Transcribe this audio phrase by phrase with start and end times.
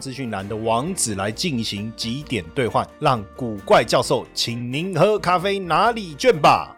[0.00, 6.74] 资讯栏的网址来进行几点兑换，让古怪教授请您喝咖啡哪里卷吧。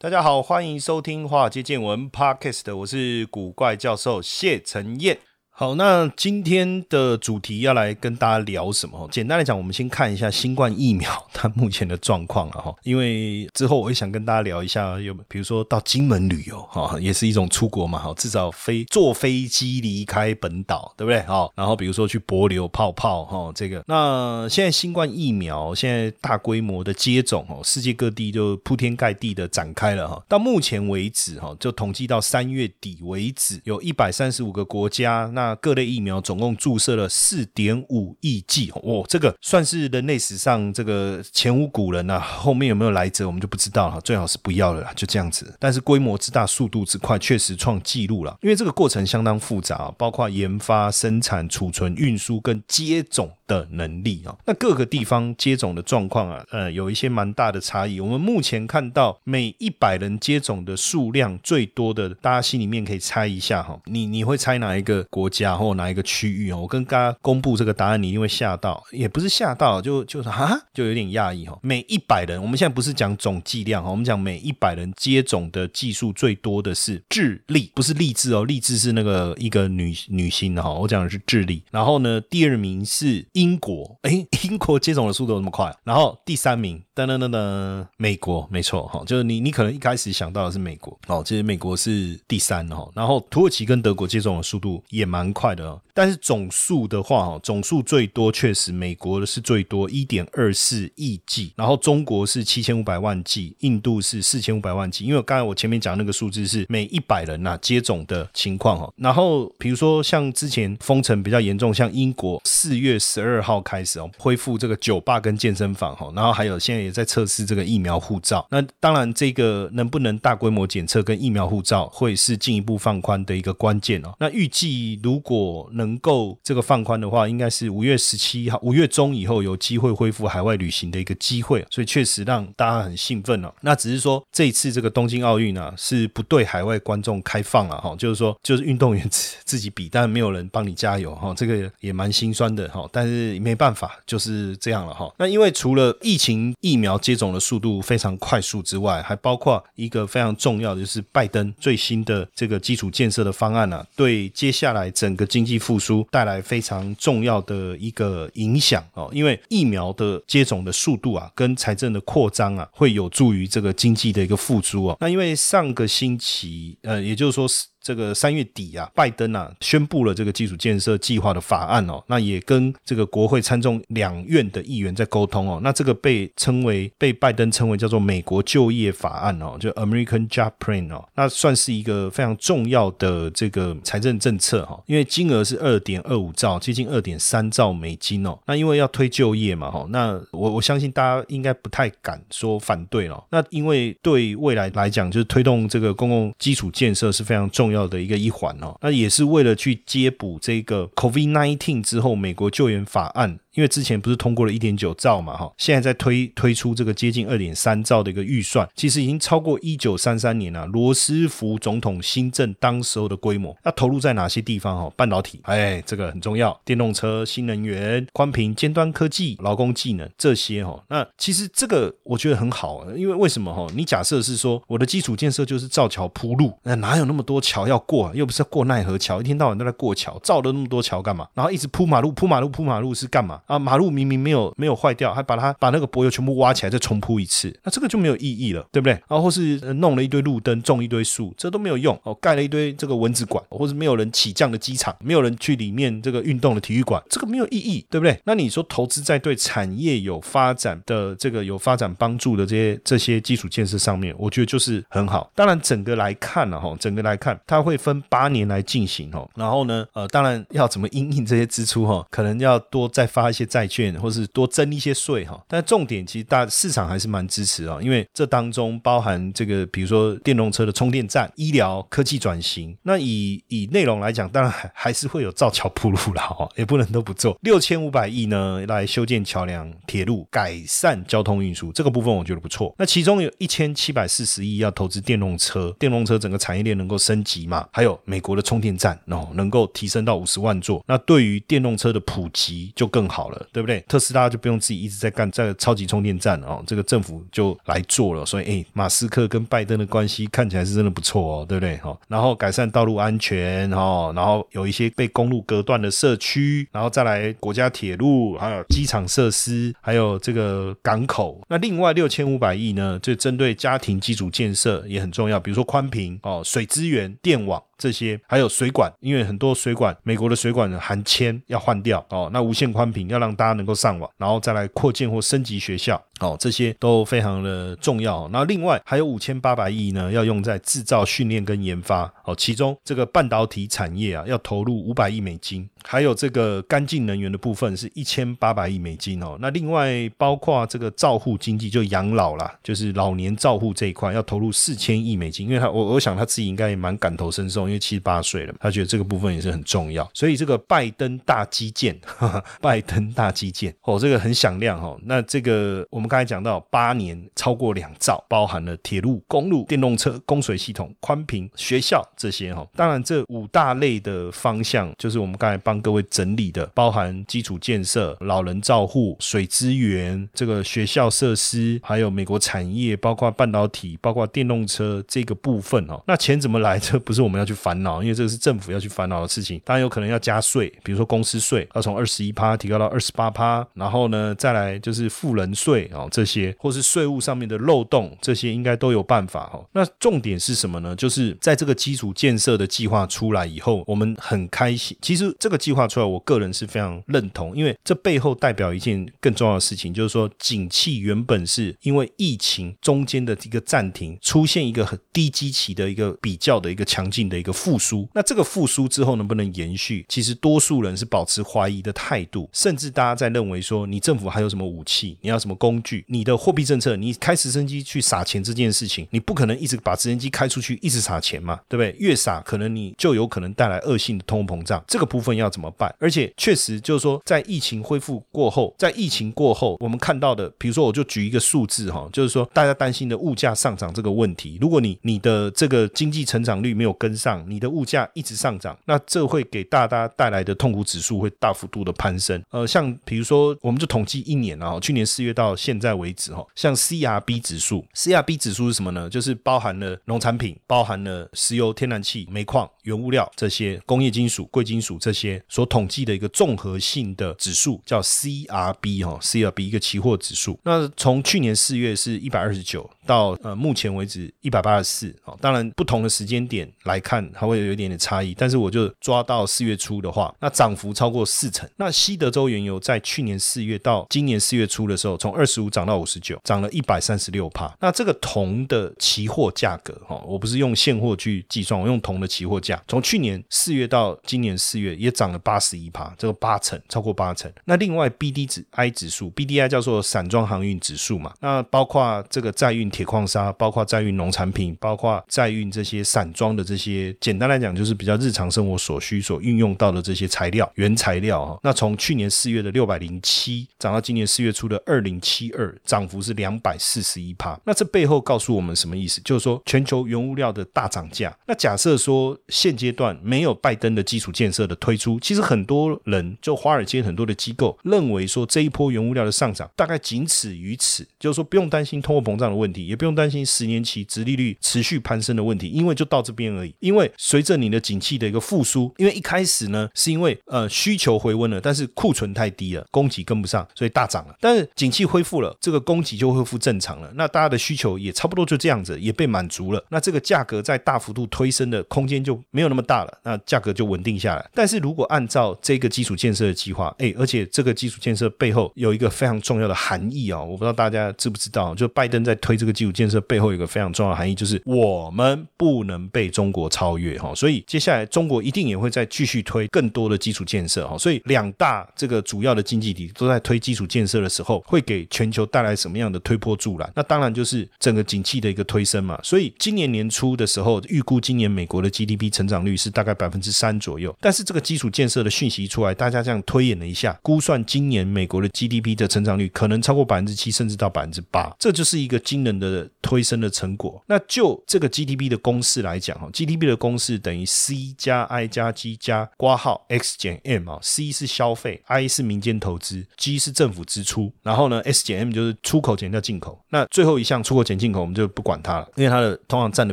[0.00, 5.18] 大家好，欢迎收听《华尔街见闻》Podcast，我是古怪教授谢承彦。
[5.58, 9.08] 好，那今天的主题要来跟大家聊什么？
[9.10, 12.72] 简单来讲，我们先看一下新冠疫苗它目前的状况了哈。
[12.84, 21.20] 因为之后我也想跟大家聊一下，有比如说到金门旅游哈，也是一种出国嘛哈，至少飞坐飞机离开本岛，对不对？
[21.22, 30.22] 哈，然后比如说去博流泡泡哈，这个那现在新冠疫苗现在大规模的接种哦，世界各地就铺天盖地的展开了哈。
[30.28, 35.47] 到目前为止哈，就统计到三月底为止，有一百三十五个国家那。
[35.56, 42.18] 各类疫苗总共注射了四点五亿剂，哦，这个算是人类史上这个前无古人呐。
[42.20, 44.00] 后面有没有来者，我们就不知道了。
[44.00, 45.54] 最好是不要了，就这样子。
[45.58, 48.36] 但是规模之大，速度之快，确实创纪录了。
[48.42, 54.36] 因为这个过程相当复杂，包括研发、生产、储存、运输跟接种的能力啊。
[54.46, 58.00] 那各个地方接种的状况啊，呃，有一些蛮大的差异。
[58.00, 63.78] 我们目前看到每一百人接种的数量最多的，大家心里面可以猜一下哈。
[63.86, 65.37] 你你会猜哪一个国家？
[65.38, 66.58] 家或哪一个区域哦？
[66.62, 71.58] 我跟大家公布这个答案，你一定会吓到，也不是吓到，就就是啊，就有点讶异哈。
[71.62, 81.62] 每一百人，我们现在不是讲总剂量哈，我们讲每一百人接种的技术最多的是智利，不是励志哦，励志是那个一个女女星的哈，我讲的是智利。
[81.70, 85.72] 然后呢，第二名是英国，哎， 英国接种的速度那么快。
[85.84, 92.88] 然后第三名，噔噔噔噔，美国，没错哈，就是你你可能一开始想到的是美国哦，其实美国是第三哈。
[92.94, 95.27] 然后土耳其跟德国接种的速度也蛮。
[95.32, 105.04] 快的，但是总数的话，哈，总数最多确实美国的是最多一点二四亿剂，然后中国是七千五百万剂，印度是四千五百万剂。
[105.04, 108.92] 因为刚才我前面讲那个数字是每一百人呐接种的情况哈。
[108.96, 118.46] 然后比如说像之前封城比较严重，像英国四月十二号开始哦恢复这个酒吧跟健身房哈，然后还有现在也在测试这个疫苗护照。
[118.50, 124.14] 那当然这个能不能大规模检测跟疫苗护照会是进一步放宽的一个关键哦。
[124.18, 133.52] 那预计如如果能够这个放宽的话，应该是五月十七号，五月中以后有机会恢复海外旅行的一个机会，所以确实让大家很兴奋了。
[133.62, 142.88] 那只是说这一次这个东京奥运呢，是不对海外观众开放了哈，就是说就是运动员自自己比，但没有人帮你加油哈，这个也蛮心酸的哈。
[142.92, 145.12] 但是没办法，就是这样了哈。
[145.18, 164.96] 那因为除了疫情疫苗接种的速度非常快速之外，还包括一个非常重要的就是拜登最新的这个基础建设的方案呢，对接下来整个经济复苏带来非常重要的一个影响哦，因为疫苗的接种的速度啊，跟财政的扩张啊，会有助于这个经济的一个复苏哦。
[165.00, 167.46] 那因为上个星期，呃，也就是说。
[167.88, 197.68] 这个三月底啊，拜登啊宣布了这个基础建设计划的法案哦，那也跟这个国会参众两院的议员在沟通哦，那这个被称为被拜登称为叫做美国就业法案哦，就 American Job Plan 哦，那算是一个非常重要的这个财政政策哈，因为金额是二点二五兆，接近二点三兆美金哦，那因为要推就业嘛哈，那我我相信大家应该不太敢说反对了，那因为对未来来讲，就是推动这个公共基础建设是非常重。
[197.68, 203.38] 要要的一个一环哦，那也是为了去接补这个 COVID-19 之后美国救援法案。
[203.58, 213.56] 因为之前不是通过了一点九兆嘛，哈，现在在推推出这个接近二点三兆的一个预算，其实已经超过一九三三年啊罗斯福总统新政当时候的规模。
[213.64, 214.78] 要投入在哪些地方？
[214.78, 223.52] 哈，半导体，哎，这个很重要，电动车、新能源、宽频、尖端科技、劳工技能这些，哈，那其实这个我觉得很好，因为为什么？
[223.52, 228.12] 哈，你假设是说我的基础建设就是造桥铺路，那哪有那么多桥要过？
[228.14, 231.26] 又不是过奈何桥，一天到晚都在过桥，造了那么多桥干嘛？
[231.34, 233.40] 然后一直铺马路，铺马路，铺马路是干嘛？
[233.48, 238.92] 啊，马路明明没有没有坏掉，还把它把那个柏油全部挖起来再重铺一次，那这个就没有意义了，对不对？
[239.08, 242.14] 然后或是弄了一堆路灯，种一堆树，这都没有用哦。
[242.20, 248.20] 盖了一堆这个蚊子馆，或者没有人起降的机场，没有人去里面这个运动的体育馆，这个没有意义，对不对？
[248.24, 255.30] 那你说投资在对产业有发展的这个有发展帮助的这些这些基础建设上面，我觉得就是很好。
[255.34, 259.28] 当然整个来看了哈，整个来看，它会分八年来进行哦。
[259.34, 265.40] 然后呢，呃，当然要怎么应应这些支出哈，可能要多再发些债券，或是多征一些税哈。
[265.46, 272.76] 但重点其实大市场还是蛮支持啊，因为这当中包含这个，比如说电动车的充电站、医疗科技转型。
[272.82, 277.38] 那以以内容来讲，当然还还是会有造桥铺路啦，哈， 也不能都不做。
[277.42, 282.74] 六千五百亿呢，来修建桥梁、铁路，改善交通运输，这个部分我觉得不错。
[282.78, 287.66] 那其中有一千七百四十亿要投资电动车，电动车整个产业链能够升级嘛？
[287.72, 293.80] 还有美国的充电站哦，能够提升到五十万座，那对于电动车的普及就更好好了，对不对？
[293.88, 298.24] 特斯拉就不用自己一直在干这个超级充电站哦，这个政府就来做了。
[298.24, 301.76] 所以，哎，马斯克跟拜登的关系看起来是真的不错哦，对不对？
[301.78, 311.40] 哈，然后改善道路安全哦，然后有一些被公路隔断的社区，然后再来国家铁路，还有机场设施，还有这个港口。
[311.48, 317.60] 那另外六千五百亿呢，就针对家庭基础建设也很重要，比如说宽频哦、水资源、电网。
[317.78, 322.28] 这些还有水管，因为很多水管，美国的水管含铅要换掉哦。
[322.32, 328.28] 那无线宽频要让大家能够上网，然后再来扩建或升级学校哦，这些都非常的重要。
[328.32, 332.34] 那另外还有五千八百亿呢，要用在制造、训练跟研发哦。
[332.34, 339.36] 其中这个半导体产业啊，要投入五百亿美金，还有这个干净能源的部分是一千八百亿美金哦。
[339.40, 347.68] 那另外包括这个照护经济，就养老啦，就是老年照护这一块要投入四千亿美金，因为他我我想他自己应该也蛮感同身受。
[347.68, 351.94] 因为七十八岁了，他觉得这个部分也是很重要，所以这个拜登大基建，
[352.62, 354.96] 拜登大基建哦，这个很响亮哈。
[355.04, 362.66] 那这个我们刚才讲到八年超过两兆，包含了铁路、公路、电动车、供水系统、宽频、学校这些哈。
[362.74, 376.02] 当然，这五大类的方向就是我们刚才帮各位整理的，包含基础建设、老人照护、水资源、这个学校设施，还有美国产业，包括半导体、包括电动车这个部分哦。
[376.06, 376.78] 那钱怎么来？
[376.78, 377.58] 这不是我们要去。
[377.58, 379.60] 烦恼，因为这个是政府要去烦恼的事情。
[379.64, 389.62] 当然有可能要加税，比如说公司税要从二十一趴提高到二十八趴，然后呢再来就是富人税哦这些，或是税务上面的漏洞，这些应该都有办法哈。
[389.72, 390.96] 那重点是什么呢？
[390.96, 394.96] 就是在这个基础建设的计划出来以后，我们很开心。
[395.02, 407.52] 其实这个计划出来，我个人是非常认同，因为这背后代表一件更重要的事情，就是说景气原本是因为疫情中间的一个暂停，出现一个很低基期的一个比较的一个强劲的一个。
[407.58, 410.06] 复苏，那这个复苏之后能不能延续？
[410.08, 415.18] 其实多数人是保持怀疑的态度，甚至大家在认为说，你政府还有什么武器？
[415.22, 415.87] 你要什么工具？
[416.08, 421.94] 你的货币政策，你开直升机去撒钱这件事情，你不可能一直把直升机开出去，一直撒钱嘛，对不对？
[421.98, 424.82] 越撒，可能你就有可能带来恶性的通货膨胀。
[424.86, 425.94] 这个部分要怎么办？
[425.98, 437.38] 而且确实就是说，在疫情恢复过后，在疫情过后，我们看到的，比如说，我就举一个数字哈，就是说大家担心的物价上涨这个问题，如果你你的这个经济成长率没有跟上。
[437.48, 442.42] 你的物价一直上涨，那这会给大家带来的痛苦指数会大幅度的攀升。
[442.50, 449.08] 呃，像比如说，我们就统计一年啊，去年四月到现在为止哈，像 CRB 指数，CRB 指数是什么呢？
[449.08, 460.58] 就是包含了农产品、包含了石油、天然气、煤矿、原物料这些工业金属、贵金属这些所统计的一个综合性的指数，叫 CRB 哈，CRB 一个期货指数。
[460.64, 465.14] 那从去年四月是一百二十九，到呃目前为止一百八十四。
[465.24, 467.28] 哦，当然不同的时间点来看。
[467.38, 471.68] 它会有一点点差异，但是我就抓到四月初的话，那涨幅超过四成。
[471.76, 477.74] 那西德州原油在去年四月到今年四月初的时候，从二十五涨到五十九，涨了一百三十六帕。
[477.80, 487.50] 那这个铜的期货价格，哈，我不是用现货去计算，我用铜的期货价，从去年四月到今年四月也涨了八十一帕，这个八成超过八成。
[487.64, 497.14] 那另外 B D 指 I 指数，B D I 叫做散装航运指数嘛，那包括这个载运铁矿砂，包括载运农产品，包括载运这些散装的这些。
[497.20, 501.58] 简单来讲，就是比较日常生活所需所运用到的这些材料、原材料哈。
[501.62, 507.60] 那从去年四月的六百零七涨到今年四月初的二零七二，涨幅是两百四十一帕。
[507.64, 509.20] 那这背后告诉我们什么意思？
[509.24, 511.36] 就是说全球原物料的大涨价。
[511.46, 527.10] 那假设说现阶段没有拜登的基础建设的推出，其实很多人就华尔街很多的机构认为说这一波原物料的上涨大概仅此于此，就是说不用担心通货膨胀的问题，也不用担心十年期殖利率持续攀升的问题，因为就到这边而已，因为。
[527.16, 534.34] 随着你的景气的一个复苏，因为一开始呢，是因为呃需求回温了，但是库存太低了，供给跟不上，所以大涨了。
[534.40, 539.82] 但是景气恢复了，这个供给就恢复正常了，那大家的需求也差不多就这样子，也被满足了。
[539.88, 544.50] 那这个价格在大幅度推升的空间就没有那么大了，那价格就稳定下来。
[544.52, 556.98] 但是如果按照这个基础建设的计划，哎，而且这个基础建设背后有一个非常重要的含义啊，我不知道大家知不知道，就拜登在推这个基础建设背后有一个非常重要的含义，就是我们不能被中国超。
[556.98, 557.32] 越哈。
[557.34, 560.98] 所以接下来中国一定也会再继续推更多的基础建设哈。
[560.98, 566.90] 所以两大这个主要的经济体都在推基础建设的时候，会给全球带来什么样的推波助澜？
[566.94, 569.18] 那当然就是整个景气的一个推升嘛。
[569.22, 574.16] 所以今年年初的时候，预估今年美国的 GDP 成长率是大概百分之三左右。
[574.20, 584.02] 但是这个基础建设的讯息出来，大家这样推演了一下，估算今年美国的 GDP 的成长率可能超过百分之七，甚至到百分之八，这就是一个惊人的推升的成果。
[584.06, 593.38] 那就这个 GDP 的公式来讲哈，GDP 的公式等于 C 加 I 加 G 加挂号 X 减 M 啊，C 是消费，I 是民间投资，G
[593.38, 596.58] 是政府支出，然后呢 S 减 M 就是出口减掉进口。
[596.70, 599.92] 那最后一项出口减进口，我们就不管它了，因为它的通常占的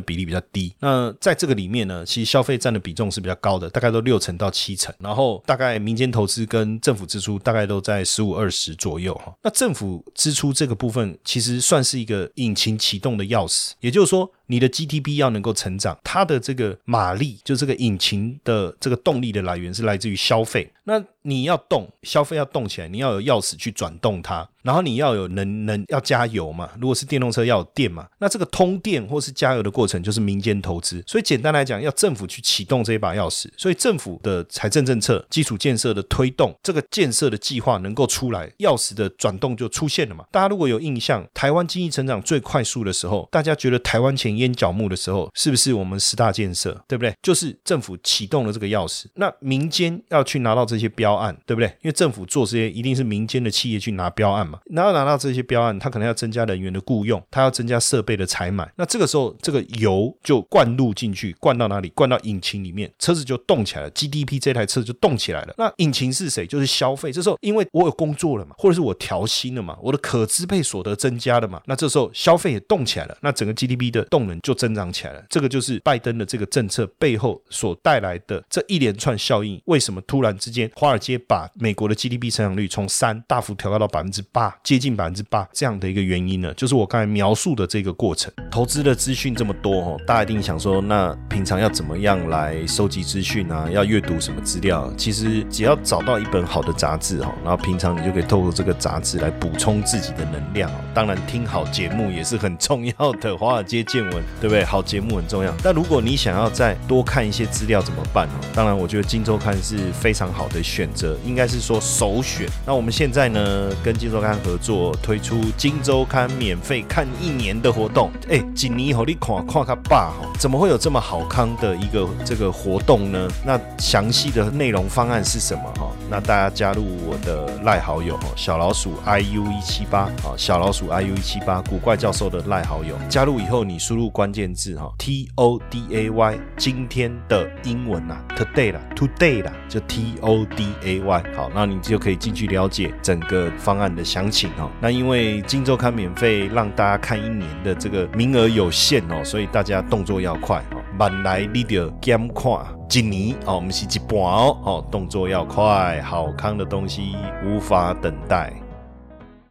[0.00, 0.74] 比例比较低。
[0.80, 9.34] 那在这个里面呢，其实消费占的比重是比较高的，大概都六成到七成，然后大概民间投资跟政府支出大概都在十五二十左右哈。
[9.42, 14.30] 那政府支出这个部分，其实算是一个引擎启动的钥匙，也就是说。
[14.46, 20.72] 你的 GDP 要能够成长，它的这个马力，就这个引擎的这个动力的来源是来自于消费。
[20.84, 26.70] 那你要动，消费要动起来，你要有钥匙去转动它，然后你要有能能要加油嘛。
[26.80, 31.02] 如果是电动车要有电嘛，那这个通电或是加油的过程就是民间投资。
[31.04, 33.48] 所以简单来讲，要政府去启动这一把钥匙。
[33.56, 40.24] 所以政府的财政政策、基础建设的推动，这个建设的计划能够出来，钥匙的转动就出现了嘛。
[40.30, 47.14] 大家如果有印象，台湾经济成长最快速的时候，大家觉得台湾前烟角木的时候，是不是我们十大建设，对不对？
[47.22, 51.68] 就是政府启动了这个钥匙，那民间要去拿到这些标案，对不对？
[51.82, 54.58] 因为政府做这些，一定是民间的企业去拿标案嘛。
[54.66, 58.70] 然后拿到这些标案，他可能要增加人员的雇佣，他要增加设备的采买。
[58.76, 61.88] 那这个时候，这个油就灌入进去，灌到哪里？
[61.90, 63.90] 灌到引擎里面，车子就动起来了。
[63.90, 65.54] GDP 这台车子就动起来了。
[65.58, 66.46] 那引擎是谁？
[66.46, 67.12] 就是消费。
[67.12, 74.76] 这时候，因为我有工作了嘛，或者是我调薪了嘛，我的可支配所得增加了嘛，那这时候消费也动起来了，那整个 GDP 的动能就增。
[74.76, 79.58] 长起来了，这个就是拜登的这个政策背后所带来的这一连串效应。
[79.64, 86.52] 为什么突然之间华尔街把美国的 GDP 成长率从三大幅调高到百分之八，接近百分之八这样的一个原因呢？
[86.52, 88.30] 就是我刚才描述的这个过程。
[88.50, 93.66] 投资的资讯这么多哦，大家一定想说，那平常要怎么样来收集资讯啊？
[93.70, 94.92] 要阅读什么资料？
[94.98, 100.70] 其实只要找到一本好的杂志哈，然后平常你就可以透过这个杂志来补充自己的能量。
[100.92, 103.34] 当然，听好节目也是很重要的。
[103.34, 104.64] 华尔街见闻，对不对？
[104.64, 105.52] 好节目很重要。
[105.62, 108.34] 但如果你想要再多看一些资料，怎么办呢？
[108.54, 112.48] 当然，我觉得《金周刊》是非常好的选择，应该是说首选。
[112.64, 118.10] 那我们现在呢，跟《金周刊》合作推出《金周刊》免费看一年的活动。
[118.28, 123.28] 哎，锦尼和你看看他爸哈，怎么会有这么好康的一个这个活动呢？
[123.44, 125.90] 那详细的内容方案是什么哈？
[126.10, 134.46] 那大家加入我的赖好友哈，小老鼠 i u 一七八啊，小老鼠 i u 一七八，古怪教授的赖好友，加入以后你输入关键。
[134.56, 144.70] 字哈，T O D A Y，今天的英文呐，Today 啦，Today 啦，就 T O D A Y，好，那你就可以进去了解整个方案的详情哦。
[144.80, 150.80] 那因为金周刊免费让大家看一年的这个名额有限哦，所以大家动作要快哦。
[150.98, 152.52] 慢来你就减看
[152.90, 158.52] 一年哦，我们是一半哦，哦，动作要快，好康的东西无法等待。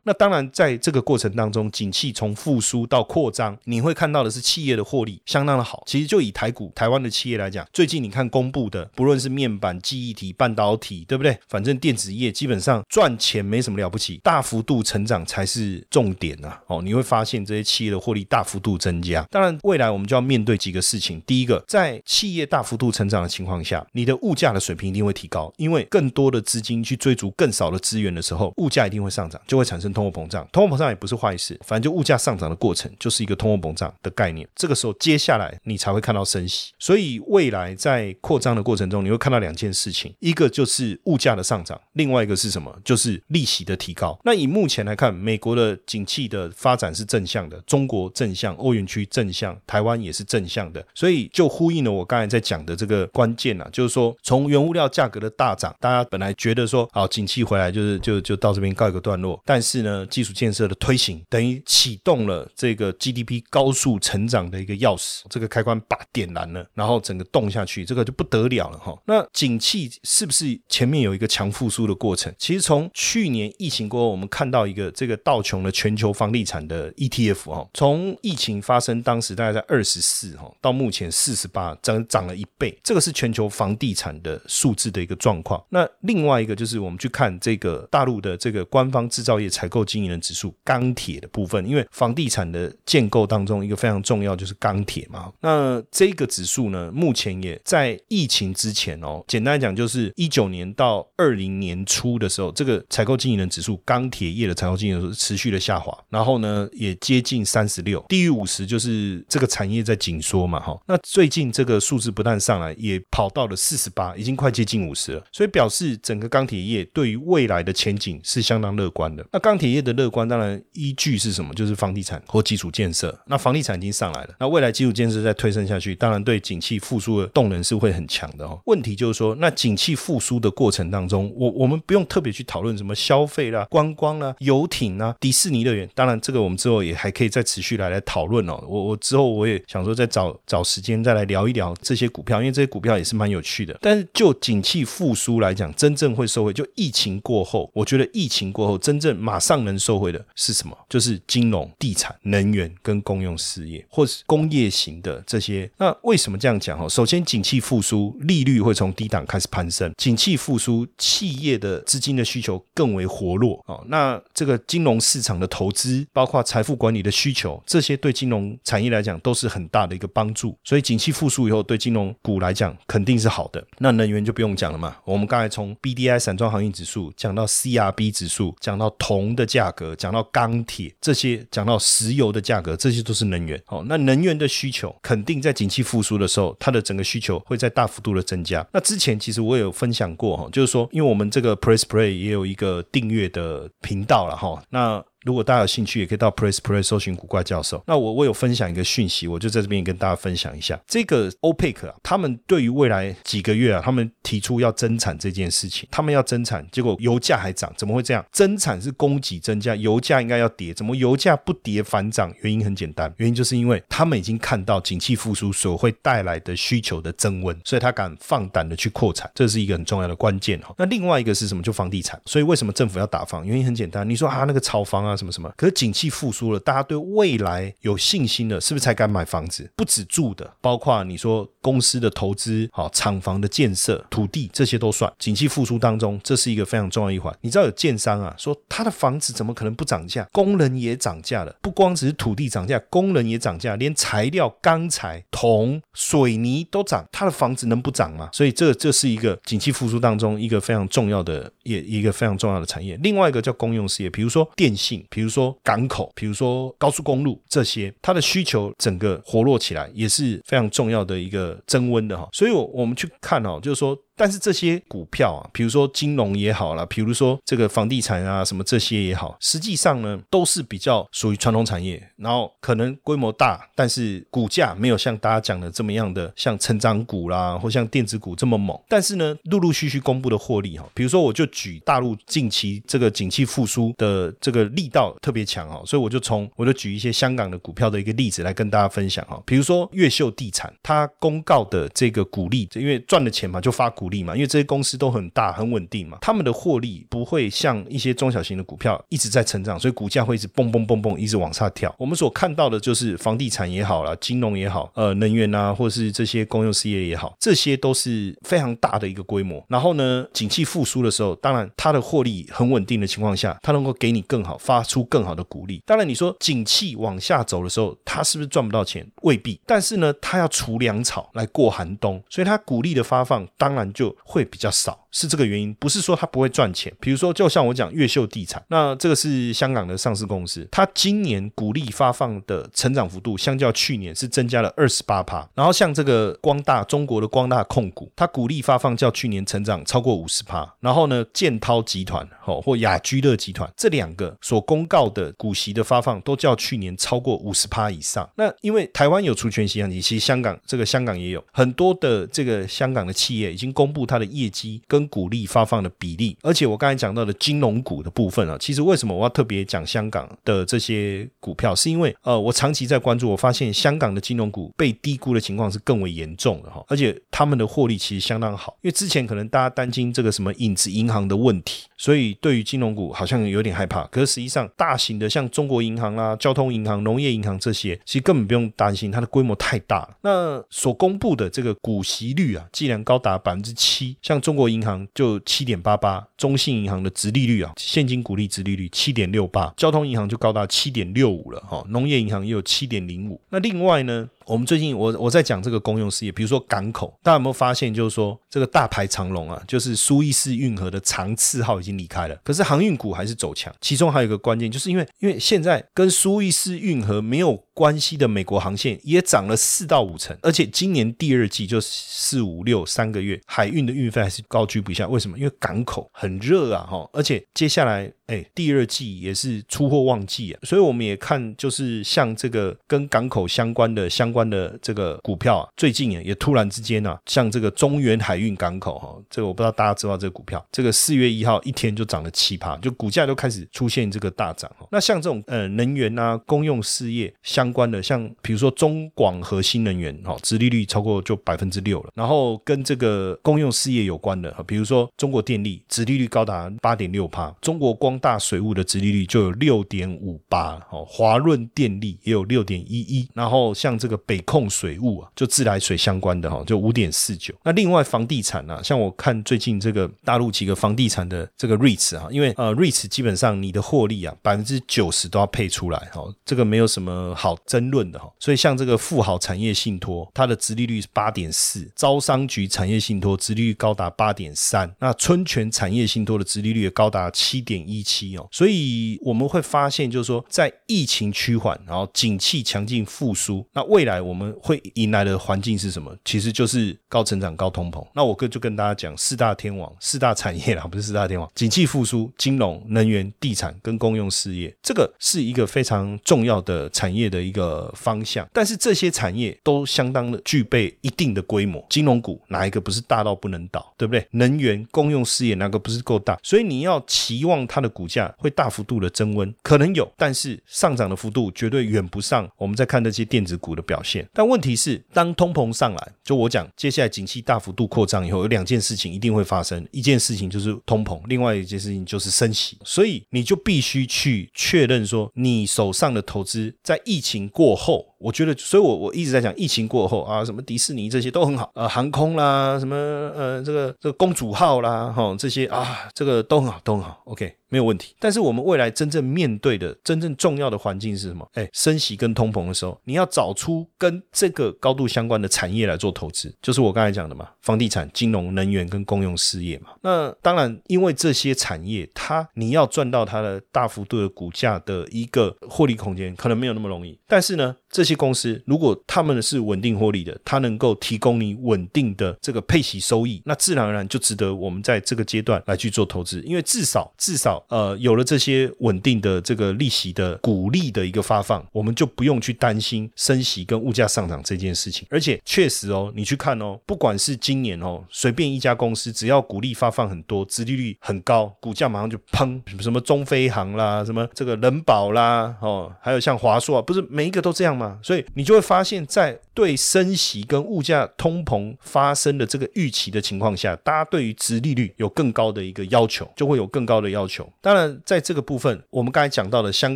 [0.07, 5.83] 那当然，在这个过程当中，景气从复苏到扩张，你会看到的是企业的获利相当的好。
[5.87, 11.35] 其实就以台股、台湾的企业来讲，最近你看公布的，不论是面板、记忆体、半导体，对不对？
[11.47, 16.61] 反正电子业基本上赚钱没什么了不起，大幅度成长才是重点啊！
[16.67, 19.23] 哦，你会发现这些企业的获利大幅度增加。
[19.31, 21.19] 当然，未来我们就要面对几个事情。
[21.25, 29.94] 第一个，在企业大幅度成长的情况下，你的物价的水平一定会提高，因为更多的资金去追逐更少的资源的时候，物价一定会上涨，就会产生。
[29.95, 34.47] 通货膨胀，通货膨胀也不是坏事，反正就物价上涨的过程就是一个通货膨胀的概念。
[34.53, 36.73] 这个时候，接下来你才会看到升息。
[36.77, 42.75] 所以未来在扩张的过程中，你会看到两件事情：一个就是物价的上涨，另外一个是什么？
[42.83, 44.19] 就是利息的提高。
[44.25, 50.85] 那以目前来看，美国的景气的发展是正向的，中国正向，欧元区正向，台湾也是正向的。
[50.93, 59.84] 所以就呼应了我刚才在讲的这个关键啊，就是说从原物料价格的大涨，大家本来觉得说好景气回来就是就就到这边告一个段落，但是。
[59.85, 68.97] 呢，基础建设的推行等于启动了这个 GDP 高速成长的一个钥匙，这个开关把点燃了，然后整个动下去，这个就不得了了哈。
[69.05, 72.33] 那景气是不是前面有一个强复苏的过程？
[72.39, 85.63] 其实从去年疫情过后，我们看到一个这个道琼的全球房地产的 ETF 哈，从疫情发生当时大概在二十四哈，到目前四十八，涨涨了一倍，这个是全球房地产的数字的一个状况。
[85.69, 89.74] 那另外一个就是我们去看这个大陆的这个官方制造业采购。
[89.75, 95.29] 购经营人指数钢铁的部分，因为房地产的建构当中一个非常重要就是钢铁嘛。
[95.41, 110.79] 那这个指数呢，目前也在疫情之前哦，简单来讲就是一九年到二零年初的时候，这个采购经营人指数钢铁业的采购经营人指数持续的下滑，然后呢也接近三十六，低于五十就是这个产业在紧缩嘛哈。
[110.87, 119.25] 那最近这个数字不但上来，也跑到了四十八，已经快接近五十了，所以表示整个钢铁业对于未来的前景是相当乐观的。
[119.31, 121.53] 那钢铁企业的乐观当然依据是什么？
[121.53, 123.17] 就是房地产或基础建设。
[123.25, 128.59] 那房地产已经上来了，那未来基础建设再推升下去，当然对景气复苏的动能是会很强的哦。
[128.65, 135.89] 问题就是说，那景气复苏的过程当中，我我们不用特别去讨论什么消费啦、观光啦、游艇啊、迪士尼乐园。
[135.95, 138.63] 当然，这个我们之后也还可以再持续来来讨论哦。
[138.67, 143.75] 我我之后我也想说再找找时间再来聊一聊这些股票，因为这些股票也是蛮有趣的。
[143.81, 150.77] 但是就景气复苏来讲，真正会受惠，就疫情过后，我觉得疫情过后真正马上能受惠的是什么？
[150.89, 155.69] 就是金融、地产、能源跟公用事业，或是工业型的这些。
[155.77, 156.77] 那为什么这样讲？
[156.77, 159.93] 哈，首先景气复苏，利率会从低档开始攀升。
[159.97, 163.83] 景气复苏，企业的资金的需求更为活络哦。
[163.87, 170.57] 那这个金融市场的投资，包括财富管理的需求，这些对金融产业来讲都是很大的一个帮助。
[170.63, 173.65] 所以景气复苏以后，对金融股来讲肯定是好的。
[173.77, 174.95] 那能源就不用讲了嘛。
[175.03, 183.61] 我们刚才从 B D I 散装航运指数讲到 C R B 指数，讲到铜的价格，讲到钢铁这些，讲到石油的价格，这些都是能源。
[183.65, 188.65] 好，那能源的需求肯定在景气复苏的时候，它的整个需求会在大幅度的增加。
[188.71, 195.03] 那之前其实我有分享过哈，就是说，因为我们这个 Press Play 也有一个订阅的频道了哈，那。
[195.25, 197.83] 如果大家有兴趣，也可以到 Press Play 搜寻古怪教授。
[197.87, 200.79] 那我我有分享一个讯息，我就在这边跟大家分享一下。
[200.85, 208.23] 这个 OPEC 啊，他们对于未来几个月啊，他们提出要增产这件事情，他们要增产，结果油价还涨，怎么会这样？
[208.31, 212.31] 增产是供给增加，油价应该要跌，怎么油价不跌反涨？
[212.41, 220.71] 原因很简单，原因就是因为他们已经看到景气复苏所会带来的需求的增温，所以他敢放胆的去扩产，这是一个很重要的关键哈。
[220.77, 221.63] 那另外一个是什么？
[221.63, 222.21] 就房地产。
[222.27, 223.43] 所以为什么政府要打房？
[223.43, 225.14] 原因很简单，你说啊，那个炒房啊。
[225.15, 225.51] 什么什么？
[225.55, 229.69] 可是景气复苏了，大家对未来有信心了，是不是才敢买房子？
[229.75, 235.11] 不止住的，包括你说公司的投资、好厂房的建设、土地这些都算。
[235.19, 237.35] 景气复苏当中，这是一个非常重要一环。
[237.41, 240.27] 你知道有建商啊，说他的房子怎么可能不涨价？
[240.31, 248.29] 工人也涨价了，不光只是土地涨价，工人也涨价，连材料、钢材、铜、水泥都涨，他的房子能不涨吗？
[248.31, 252.97] 所以这这是一个景气复苏当中一个非常重要的，也一个非常重要的产业。
[253.03, 254.45] 另外一个叫公用事业，比如说。
[254.55, 262.27] 电信，比如说港口，比如说高速公路，这些它的需求整个活络起来，也是非常重要的一个增温的哈。
[262.31, 263.97] 所以，我我们去看哦，就是说。
[264.15, 278.79] 但是这些股票啊，比如说金融也好啦，比如说这个房地产啊，什么这些也好，实际上呢，都是比较属于传统产业，然后可能规模大，但是股价没有像大家讲的这么样的像成长股啦，或像电子股这么猛。
[278.87, 294.04] 但是呢，陆陆续续公布的获利哈，比如说我就举大陆近期这个景气复苏的这个力道特别强哈，所以我就从我就举一些香港的股票的一个例子来跟大家分享哈，比如说越秀地产，它公告的这个股利，因为赚了钱嘛，就发股。
[294.05, 301.93] 股利嘛，因为这些公司都很大、很稳定嘛，他们的获利不会像一些中小型的股票一直在成长，所以股价会一直蹦蹦蹦蹦一直往下跳。
[301.97, 309.65] 我们所看到的就是房地产也好了，金融也好，呃，能源啊，或是这些公用事业也好，这些都是非常大的一个规模。
[309.67, 315.81] 然后呢，景气复苏的时候，当然它的获利很稳定的情况下，它能够给你更好、发出更好的股利。
[315.83, 319.03] 当然，你说景气往下走的时候，它是不是赚不到钱？
[319.23, 319.59] 未必。
[319.65, 323.91] 但是呢，它要除粮草来过寒冬，所以它股利的发放当然。
[323.95, 326.93] 就会比较少，是这个原因，不是说它不会赚钱。
[326.99, 335.49] 比如说，就像我讲越秀地产，那这个是香港的上市公司，它今年股利发放的成长幅度，相较去年是增加了二十八趴。
[335.55, 340.69] 然后像这个光大中国的光大控股，它股利发放较去年成长超过五十趴。
[340.81, 348.29] 然后呢，建涛集团哦或雅居乐集团这两个所公告的股息的发放，都较去年超过五十趴以上。
[348.35, 353.84] 那因为台湾有除权息其实香港这个香港也有很多的这个香港的企业已经公。
[353.85, 371.83] 公布它的业绩跟股利发放的比例，而且我刚才讲到的金融股的部分啊，其实为什么我要特别讲香港的这些股票，是因为呃，我长期在关注，我发现香港的金融股被低估的情况是更为严重的哈，而且他们的获利其实相当好，因为之前可能大家担心这个什么影子银行的问题。
[371.97, 374.03] 所以对于金融股好像有点害怕。
[374.07, 380.17] 可是实际上，大型的像中国银行啦、交通银行、农业银行这些，其实根本不用担心，它的规模太大了。
[380.21, 393.41] 那所公布的这个股息率啊，既然高达百分之七，像中国银行就七点八八，中信银行的殖利率啊，现金股利殖利率七点六八，交通银行就高达七点六五了哈，农业银行也有七点零五。
[393.49, 394.29] 那另外呢？
[394.47, 403.73] 我们最近我我在讲这个公用事业，比如说港口，大家有没有发现，就是说这个大排长龙啊，就是苏伊士运河的长次号已经离开了，可是航运股还是走强。
[403.81, 415.07] 其中还有一个关键，就是因为因为现在跟苏伊士运河没有关系的美国航线也涨了四到五成，而且今年第二季就四五六三个月，海运的运费还是高居不下。
[415.07, 415.37] 为什么？
[415.37, 418.11] 因为港口很热啊，哈，而且接下来。
[418.27, 448.19] 哎，第二季也是出货旺季啊，所以我们也看，就是像这个跟港口相关的相关的这个股票啊，最近也也突然之间啊，像这个中原海运港口哈，这个我不知道大家知道这个股票，这个四月一号一天就涨了七趴，就股价都开始出现这个大涨那像这种呃能源啊、公用事业相相关的，像比如说中广核新能源哈，殖利率超过就百分之六了，然后跟这个公用事业有关的，比如说中国电力，殖利率高达八点六趴，中国光。
[448.25, 457.53] 大水务的殖利率就有六点五八，哦，华润电力也有六点一一，然后像这个北控水务啊，就自来水相关的哈，就五点四九。
[457.63, 468.31] 那另外房地产啊，像我看最近这个大陆几个房地产的这个 REITs 啊，因为呃 REITs 基本上你的获利啊百分之九十都要配出来哈，这个没有什么好争论的哈。
[468.39, 478.05] 所以像这个富豪产业信托，它的殖利率是八点四，招商局产业信托殖利率高达八点三，那春泉产业信托的殖利率也高达七点一。
[478.05, 486.15] 七哦，所以我们会发现，就是说，在疫情趋缓，然后景气强劲复苏，那未来我们会迎来的环境是什么？
[486.23, 488.05] 其实就是高成长、高通膨。
[488.13, 498.47] 那我跟就跟大家讲，四大天王、四大产业啦，不是四大天王，景气复苏、金融、能源、地产跟公用事业，这个是一个非常重要的产业的一个方向。
[498.53, 504.27] 但是这些产业都相当的具备一定的规模，金融股哪一个不是大到不能倒，对不对？
[504.31, 506.37] 能源、公用事业哪个不是够大？
[506.43, 507.89] 所以你要期望它的。
[507.95, 514.27] 股价会大幅度的增温，可能有，但是上涨的幅度绝对远不上我们在看那些电子股的表现。
[514.33, 522.77] 但问题是，当通膨上来，就我讲，接下来景气大幅度扩张以后，有两件事情一定会发生，一件事情就是通膨，另外一件事情就是升息。
[522.83, 528.14] 所以你就必须去确认说，你手上的投资在疫情过后。
[528.25, 538.15] 我觉得，所以我我一直在讲，疫情过后啊，什么迪士尼这些都很好，呃，航空啦，什么呃，这个这个公主号啦，哈，这些啊，这个都很好，都很好，OK，没有问题。
[538.19, 541.47] 但是我们未来真正面对的真正重要的环境是什么？
[541.53, 549.89] 哎，升息跟通膨的时候，你要找出跟这个高度相关的产业来做投资，就是我刚才讲的嘛，房地产、金融、能源跟公用事业嘛。
[550.01, 557.19] 那当然，因为这些产业，它你要赚到它的大幅度的股价的一个获利空间，可能没有那么容易。
[557.27, 575.07] 但是呢，这些公司如果他们是稳定获利的，它能够提供你稳定的这个配息收益，那自然而然就值得我们在这个阶段来去做投资，因为至少至少呃有了这些稳定的这个利息的鼓励的一个发放，我们就不用去担心升息跟物价上涨这件事情。
[575.09, 587.84] 而且确实哦，你去看哦，不管是今年哦，随便一家公司只要鼓励发放很多，殖利率很高，股价马上就砰，什么中飞航啦，什么这个人保啦，哦，还有像华硕啊，不是每一个都这样吗？
[587.85, 597.51] 啊所以你就会发现，在对升息跟物价通膨发生的这个预期的情况下，大家对于殖利率有更高的一个要求，就会有更高的要求。
[597.61, 599.95] 当然，在这个部分，我们刚才讲到的香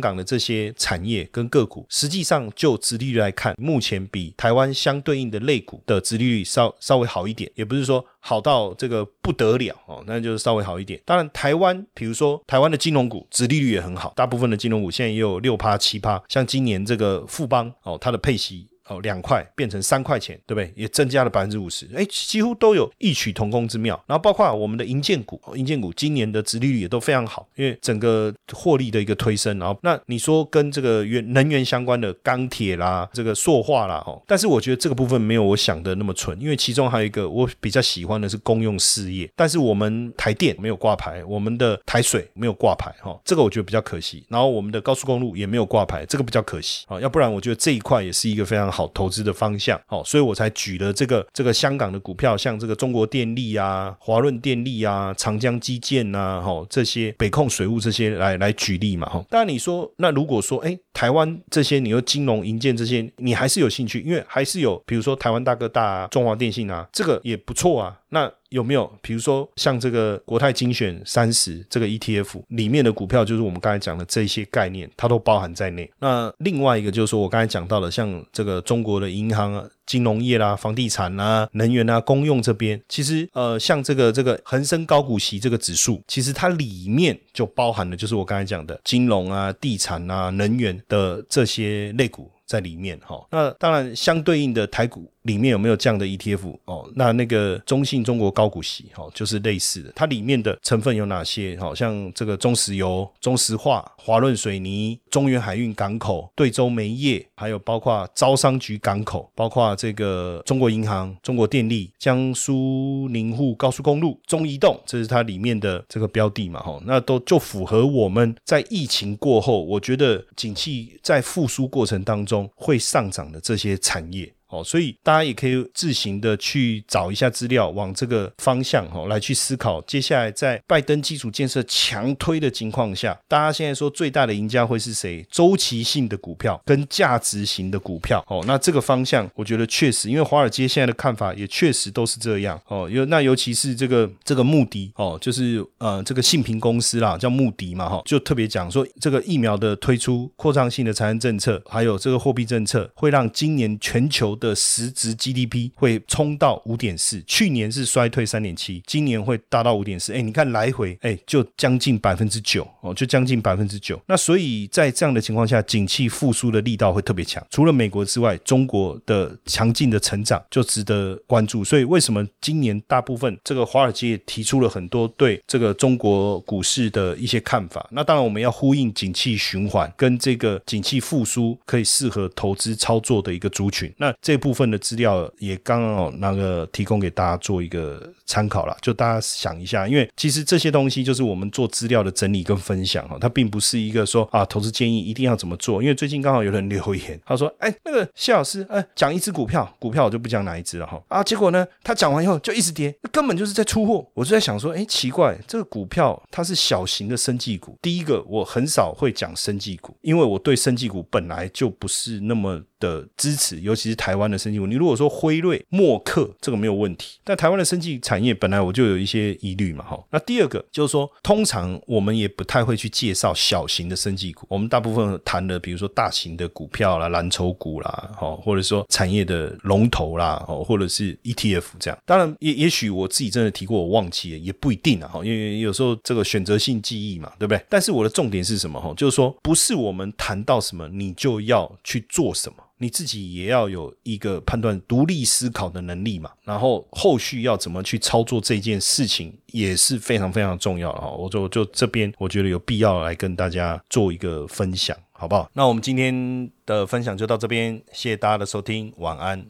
[0.00, 11.00] 港的这些产业跟个股，实际上就殖利率来看，目前比台湾相对应的类股的殖利率稍稍微好一点，也不是说好到这个不得了哦，那就是稍微好一点。
[11.04, 17.98] 当然，台湾比如说台湾的金融股殖利率也很好，大部分的金融股现在也有六趴七趴，像今年这个富邦哦。
[18.00, 18.66] 它的配息。
[18.90, 20.72] 哦，两块变成三块钱，对不对？
[20.76, 23.98] 也增加了百分之五十，哎，几乎都有异曲同工之妙。
[24.06, 29.58] 然后包括我们的银建股，银建股今年的殖利率也都非常好，因为整个获利的一个推升。
[29.58, 44.24] 然后那你说跟这个源能源相关的钢铁啦，这个塑化啦，哦，但是我觉得这个部分没有我想的那么纯，因为其中还有一个我比较喜欢的是公用事业，但是我们台电没有挂牌，我们的台水没有挂牌，哈，这个我觉得比较可惜。
[44.28, 48.79] 然后我们的高速公路也没有挂牌，这个比较可惜啊，要不然我觉得这一块也是一个非常好。
[48.80, 59.22] 好投资的方向，好，所以我才举了这个这个香港的股票，像这个中国电力啊、华润电力啊、长江基建呐，哈，这些北控水务这些来来举例嘛，哈。
[59.28, 67.98] 当然你说，那如果说，哎，台湾这些，你说金融、银建这些，你还是有兴趣，因为还是有，比如说台湾大哥大、啊中华电信啊，这个也不错啊。
[68.10, 75.90] 那有没有比如说像这个国泰精选三十这个 ETF 里面的股票，就是我们刚才讲的这些概念，它都包含在内。
[76.00, 93.24] 那另外一个就是说我刚才讲到的，像这个中国的银行啊、金融业啦、房地产啊、能源啊、公用这边，其实呃，像这个这个恒生高股息这个指数，其实它里面就包含了就是我刚才讲的金融啊、地产啊、能源的这些类股在里面哈。
[93.30, 95.08] 那当然相对应的台股。
[95.24, 96.90] 里面有没有这样的 ETF 哦？
[96.94, 99.92] 那那个中信中国高股息哈，就是类似的。
[99.94, 101.54] 它里面的成分有哪些？
[101.60, 116.60] 好像这个中石油、中石化、华润水泥、中原海运港口、对州煤业，还有包括招商局港口，包括这个中国银行、中国电力、江苏宁沪高速公路、中移动，这是它里面的这个标的嘛？
[116.60, 124.34] 哈，那都就符合我们在疫情过后，我觉得景气在复苏过程当中会上涨的这些产业。
[124.50, 129.80] 哦，所以大家也可以自行的去找一下资料，往这个方向哈来去思考。
[129.82, 135.24] 接下来在拜登基础建设强推的情况下，大家现在说最大的赢家会是谁？
[135.30, 138.24] 周期性的股票跟价值型的股票。
[138.26, 142.60] 哦，那这个方向我觉得确实，因为华尔街现在的看法也确实都是这样。
[142.66, 154.36] 哦，尤那尤其是这个这个穆迪哦，就是呃这个信评公司啦，叫穆迪嘛哈，就特别讲说这个疫苗的推出、扩张性的财政政策，还有这个货币政策，会让今年全球。
[154.40, 160.12] 的实质 GDP 会冲到五点四，去年是衰退三点七，今年会达到五点四。
[160.12, 164.00] 哎，你看来回，哎，就将近百分之九哦，就将近百分之九。
[164.08, 167.46] 那所以在这样的情况下，景气复苏的力道会特别强。
[167.50, 171.62] 除了美国之外，中国的强劲的成长就值得关注。
[171.62, 177.86] 所以为什么今年大部分这个华尔街提出了很多对这个中国股市的一些看法？
[177.92, 183.92] 那当然我们要呼应景气循环跟这个景气复苏可以适合投资操作的一个族群。
[183.98, 212.62] 那这这部分的资料也刚好那个提供给大家做一个参考了，就大家想一下，因为其实这些东西就是我们做资料的整理跟分享哈，它并不是一个说啊投资建议一定要怎么做，因为最近刚好有人留言，他说哎那个谢老师哎讲一只股票，股票我就不讲哪一只了哈啊，结果呢他讲完以后就一直跌，根本就是在出货，我就在想说哎奇怪，这个股票它是小型的生技股，第一个我很少会讲生技股，因为我对生技股本来就不是那么。
[212.80, 214.66] 的支持，尤其是台湾的生技股。
[214.66, 220.02] 你如果说辉瑞、默克这个没有问题，但台湾的生技产业本来我就有一些疑虑嘛，哈。
[220.10, 231.98] 那第二个就是说，通常我们也不太会去介绍小型的生技股，我们大部分谈的，比如说大型的股票啦、蓝筹股啦，哈，或者说产业的龙头啦，哦，或者是 ETF 这样。
[232.06, 237.62] 当然，也也许我自己真的提过，我忘记了，也不一定啊，哈，因为有时候这个选择性记忆嘛，对不对？
[237.68, 238.80] 但是我的重点是什么？
[238.80, 242.56] 哈，就是说，不是我们谈到什么，你就要去做什么。
[242.82, 251.10] 你自己也要有一个判断、独立思考的能力嘛，然后后续要怎么去操作这件事情也是非常非常重要的哈。
[251.10, 255.50] 我就就这边，我觉得有必要来跟大家做一个分享，好不好？
[255.52, 259.44] 那我们今天的分享就到这边，谢谢大家的收听，晚安。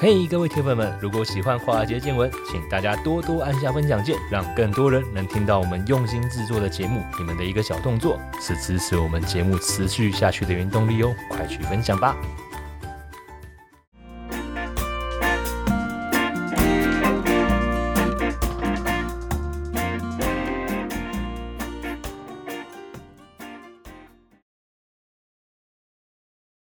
[0.00, 7.02] 嘿，各位铁粉们，如果喜欢华尔街见闻，请大家多多按下分享键，让更多人能听到我们用心制作的节目。
[7.18, 12.16] 你们的一个小动作，是支持我们节目持续下去的原动力哦，快去分享吧！